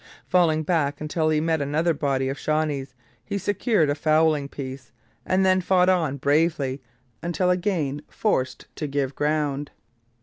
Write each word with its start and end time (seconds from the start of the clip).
Falling 0.25 0.63
back 0.63 0.99
until 0.99 1.29
he 1.29 1.39
met 1.39 1.61
another 1.61 1.93
body 1.93 2.27
of 2.27 2.39
Shawnees, 2.39 2.95
he 3.23 3.37
secured 3.37 3.87
a 3.87 3.93
fowling 3.93 4.47
piece, 4.49 4.91
and 5.27 5.45
then 5.45 5.61
fought 5.61 5.89
on 5.89 6.17
bravely 6.17 6.81
until 7.21 7.51
again 7.51 8.01
forced 8.07 8.65
to 8.77 8.87
give 8.87 9.13
ground. 9.13 9.69